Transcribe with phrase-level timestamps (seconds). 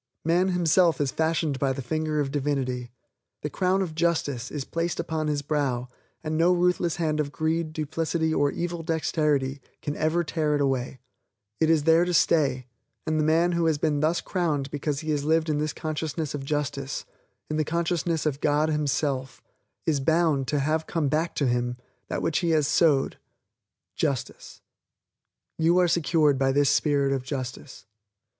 [0.25, 2.89] Man himself is fashioned by the finger of Divinity.
[3.43, 5.89] The crown of justice is placed upon his brow
[6.23, 10.97] and no ruthless hand of greed, duplicity or evil dexterity can ever tear it away.
[11.59, 12.65] It is there to stay,
[13.05, 16.33] and the man who has been thus crowned because he has lived in this consciousness
[16.33, 17.05] of justice
[17.47, 19.39] in the consciousness of God Himself
[19.85, 21.77] is bound to have come back to him
[22.07, 23.19] that which he has thought, that which he has sowed
[24.33, 24.61] Justice.
[25.59, 27.85] You are secured by this spirit of justice.